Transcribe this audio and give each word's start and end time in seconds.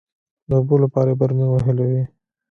د 0.47 0.51
اوبو 0.59 0.75
لپاره 0.83 1.09
يې 1.13 1.17
برمې 1.21 1.45
وهلې 1.49 1.85
وې. 1.89 2.03